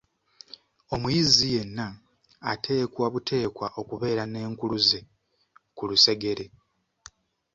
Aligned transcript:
Omuyizi 0.93 1.45
yenna 1.55 1.87
ateekwa 2.51 3.05
buteekwa 3.13 3.67
okubeera 3.79 4.23
n'enkuluze 4.27 4.99
ku 5.75 5.83
lusegere. 5.89 6.45